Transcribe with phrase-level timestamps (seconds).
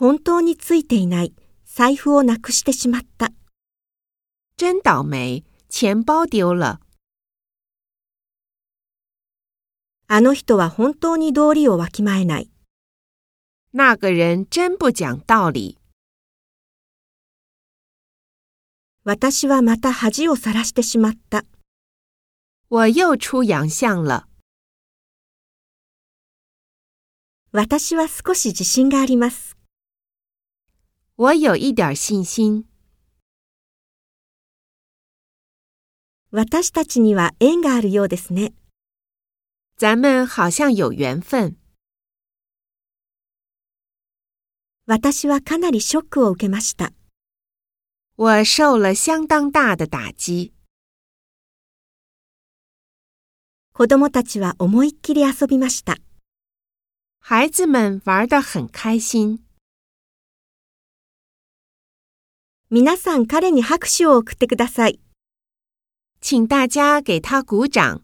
[0.00, 1.34] 本当についていない。
[1.64, 3.32] 財布をなくしてしまった。
[4.56, 6.78] 真倒霉，钱包丢了。
[10.06, 12.48] あの人は本当に道理をわきまえない。
[13.72, 15.76] 那个人真不讲道理。
[19.02, 21.44] 私はまた恥をさらしてしまった。
[22.68, 24.28] 我又出洋相了。
[27.50, 29.47] 私は少し自信があります。
[31.20, 32.64] 我有一点信心。
[36.30, 38.52] 私たちには縁があるようですね。
[39.76, 41.56] 咱们好像有缘分。
[44.86, 46.92] 私はかなりショックを受けました。
[48.14, 50.52] 我受了相当大的打击。
[53.72, 55.96] 子供たちは思いっきり遊びました。
[57.18, 59.47] 孩子们玩得很开心。
[62.70, 65.00] 皆さん彼に拍手を送ってください。
[66.20, 68.02] 请大家给他鼓掌。